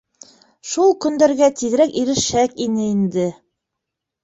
[0.69, 3.31] —Шул көндәргә тиҙерәк ирешһәк ине инде.